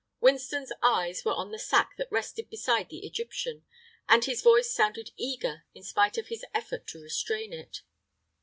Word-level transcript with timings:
Winston's 0.19 0.71
eyes 0.81 1.23
were 1.23 1.33
on 1.35 1.51
the 1.51 1.59
sack 1.59 1.91
that 1.99 2.11
rested 2.11 2.49
beside 2.49 2.89
the 2.89 3.05
Egyptian, 3.05 3.65
and 4.09 4.25
his 4.25 4.41
voice 4.41 4.73
sounded 4.73 5.11
eager 5.15 5.65
in 5.75 5.83
spite 5.83 6.17
of 6.17 6.29
his 6.29 6.43
effort 6.55 6.87
to 6.87 6.99
restrain 7.03 7.53
it. 7.53 7.83